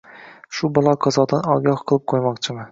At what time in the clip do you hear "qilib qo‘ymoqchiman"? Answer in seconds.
1.93-2.69